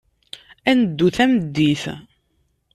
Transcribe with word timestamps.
Ad 0.69 0.75
neddu 0.79 1.07
tameddit. 1.15 1.83